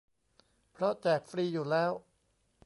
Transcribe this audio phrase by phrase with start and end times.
[0.71, 1.91] เพราะแจกฟรีอยู่แล้ว